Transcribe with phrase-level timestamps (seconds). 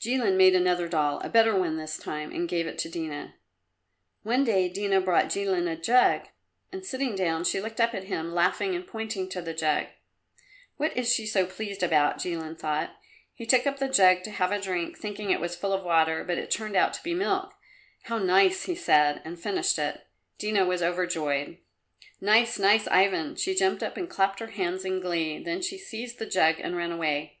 [0.00, 3.36] Jilin made another doll a better one this time and gave it to Dina.
[4.24, 6.22] One day Dina brought Jilin a jug,
[6.72, 9.86] and sitting down, she looked up at him, laughing and pointing to the jug.
[10.78, 12.96] "What is she so pleased about?" Jilin thought.
[13.32, 16.24] He took up the jug to have a drink, thinking it was full of water,
[16.24, 17.52] but it turned out to be milk.
[18.02, 20.08] "How nice!" he said, and finished it.
[20.40, 21.56] Dina was overjoyed.
[22.20, 26.18] "Nice, nice, Ivan!" She jumped up and clapped her hands in glee, then she seized
[26.18, 27.38] the jug and ran away.